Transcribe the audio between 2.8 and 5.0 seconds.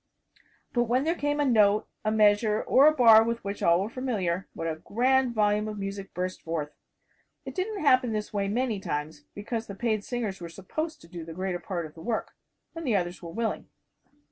a bar with which all were familiar, what a